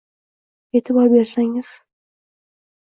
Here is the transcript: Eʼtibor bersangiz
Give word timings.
Eʼtibor 0.77 1.07
bersangiz 1.13 1.73